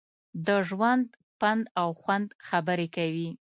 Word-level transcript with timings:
د 0.45 0.49
ژوند، 0.67 1.07
پند 1.39 1.63
او 1.81 1.89
خوند 2.01 2.27
خبرې 2.47 2.87
کوي. 2.95 3.29